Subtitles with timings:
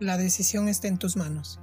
[0.00, 1.58] La decisión está en tus manos.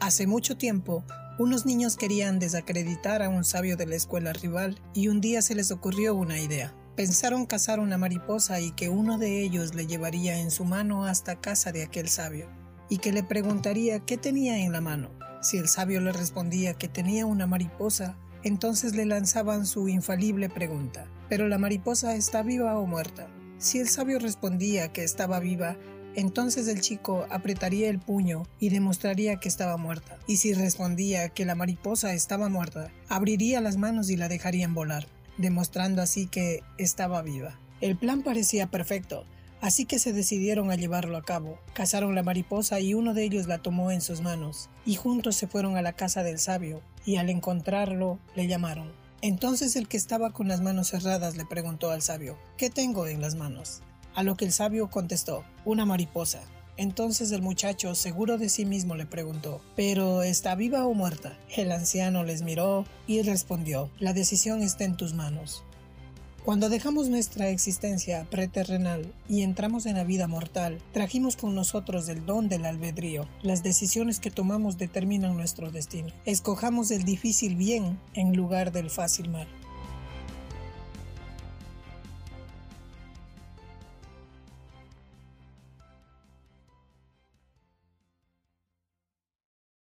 [0.00, 1.04] Hace mucho tiempo,
[1.38, 5.54] unos niños querían desacreditar a un sabio de la escuela rival y un día se
[5.54, 6.74] les ocurrió una idea.
[6.96, 11.42] Pensaron cazar una mariposa y que uno de ellos le llevaría en su mano hasta
[11.42, 12.48] casa de aquel sabio
[12.88, 15.10] y que le preguntaría qué tenía en la mano.
[15.42, 21.06] Si el sabio le respondía que tenía una mariposa, entonces le lanzaban su infalible pregunta,
[21.28, 23.28] ¿pero la mariposa está viva o muerta?
[23.58, 25.76] Si el sabio respondía que estaba viva,
[26.14, 30.18] entonces el chico apretaría el puño y demostraría que estaba muerta.
[30.26, 35.06] Y si respondía que la mariposa estaba muerta, abriría las manos y la dejarían volar,
[35.38, 37.58] demostrando así que estaba viva.
[37.80, 39.24] El plan parecía perfecto,
[39.60, 41.58] así que se decidieron a llevarlo a cabo.
[41.72, 45.48] Cazaron la mariposa y uno de ellos la tomó en sus manos, y juntos se
[45.48, 48.92] fueron a la casa del sabio, y al encontrarlo le llamaron.
[49.20, 53.20] Entonces el que estaba con las manos cerradas le preguntó al sabio, ¿qué tengo en
[53.20, 53.82] las manos?
[54.14, 56.42] A lo que el sabio contestó, una mariposa.
[56.76, 61.38] Entonces el muchacho, seguro de sí mismo, le preguntó, ¿pero está viva o muerta?
[61.54, 65.64] El anciano les miró y respondió, la decisión está en tus manos.
[66.44, 72.26] Cuando dejamos nuestra existencia preterrenal y entramos en la vida mortal, trajimos con nosotros el
[72.26, 73.28] don del albedrío.
[73.42, 76.08] Las decisiones que tomamos determinan nuestro destino.
[76.24, 79.46] Escojamos el difícil bien en lugar del fácil mal.